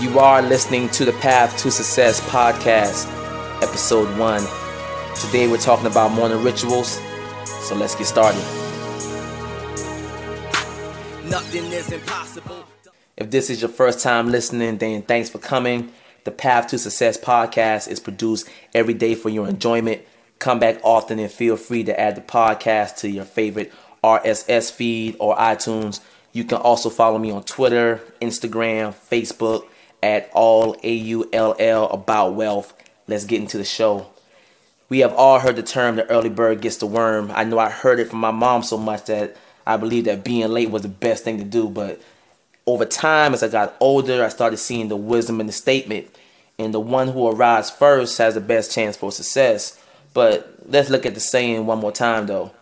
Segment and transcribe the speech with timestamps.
[0.00, 3.08] You are listening to the Path to Success podcast,
[3.60, 4.44] episode one.
[5.16, 7.00] Today we're talking about morning rituals,
[7.44, 8.38] so let's get started.
[11.28, 12.64] Nothing is impossible.
[13.16, 15.92] If this is your first time listening, then thanks for coming.
[16.22, 20.02] The Path to Success podcast is produced every day for your enjoyment.
[20.38, 23.72] Come back often and feel free to add the podcast to your favorite
[24.04, 25.98] RSS feed or iTunes.
[26.32, 29.64] You can also follow me on Twitter, Instagram, Facebook
[30.02, 32.74] at all A U L L about wealth.
[33.06, 34.06] Let's get into the show.
[34.88, 37.30] We have all heard the term the early bird gets the worm.
[37.34, 40.48] I know I heard it from my mom so much that I believe that being
[40.48, 42.00] late was the best thing to do, but
[42.64, 46.08] over time as I got older, I started seeing the wisdom in the statement.
[46.58, 49.82] And the one who arrives first has the best chance for success.
[50.12, 52.52] But let's look at the saying one more time though.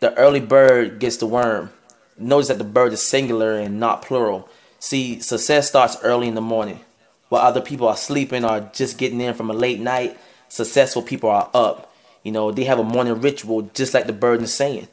[0.00, 1.70] The early bird gets the worm.
[2.18, 4.48] Notice that the bird is singular and not plural.
[4.82, 6.80] See, success starts early in the morning.
[7.28, 11.30] While other people are sleeping or just getting in from a late night, successful people
[11.30, 11.94] are up.
[12.24, 14.88] You know, they have a morning ritual just like the bird is saying.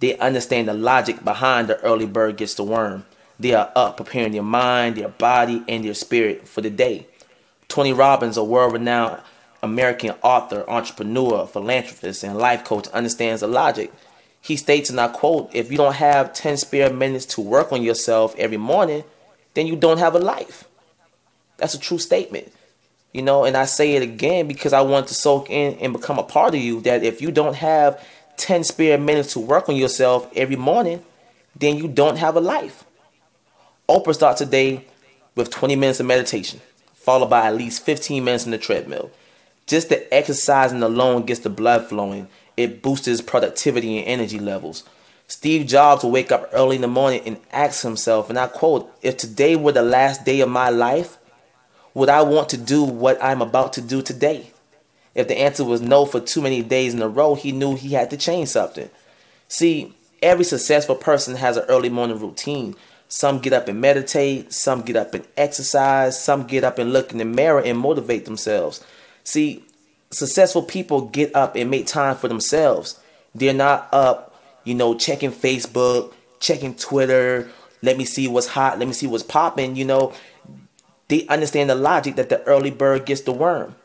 [0.00, 3.04] They understand the logic behind the early bird gets the worm.
[3.38, 7.06] They are up preparing their mind, their body, and their spirit for the day.
[7.68, 9.20] Tony Robbins, a world renowned
[9.62, 13.92] American author, entrepreneur, philanthropist, and life coach, understands the logic.
[14.40, 17.82] He states, and I quote, if you don't have 10 spare minutes to work on
[17.82, 19.04] yourself every morning,
[19.54, 20.64] then you don't have a life.
[21.56, 22.52] That's a true statement.
[23.12, 26.18] You know, and I say it again because I want to soak in and become
[26.18, 28.04] a part of you that if you don't have
[28.36, 31.04] 10 spare minutes to work on yourself every morning,
[31.54, 32.84] then you don't have a life.
[33.88, 34.84] Oprah starts a day
[35.36, 36.60] with 20 minutes of meditation,
[36.94, 39.10] followed by at least 15 minutes on the treadmill.
[39.66, 42.28] Just the exercising alone gets the blood flowing.
[42.56, 44.84] It boosts productivity and energy levels.
[45.26, 48.92] Steve Jobs will wake up early in the morning and ask himself, and I quote,
[49.02, 51.16] If today were the last day of my life,
[51.94, 54.50] would I want to do what I'm about to do today?
[55.14, 57.90] If the answer was no for too many days in a row, he knew he
[57.94, 58.90] had to change something.
[59.48, 62.74] See, every successful person has an early morning routine.
[63.08, 67.12] Some get up and meditate, some get up and exercise, some get up and look
[67.12, 68.84] in the mirror and motivate themselves.
[69.22, 69.64] See,
[70.10, 72.98] successful people get up and make time for themselves.
[73.34, 74.33] They're not up
[74.64, 77.50] you know, checking Facebook, checking Twitter,
[77.82, 80.12] let me see what's hot, let me see what's popping, you know.
[81.08, 83.76] They understand the logic that the early bird gets the worm.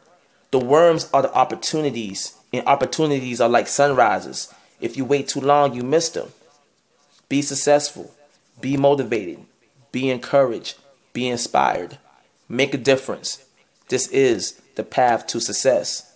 [0.52, 4.54] The worms are the opportunities, and opportunities are like sunrises.
[4.80, 6.30] If you wait too long, you miss them.
[7.28, 8.12] Be successful,
[8.60, 9.40] be motivated,
[9.92, 10.78] be encouraged,
[11.14, 11.98] be inspired,
[12.48, 13.44] make a difference.
[13.90, 16.09] This is the path to success.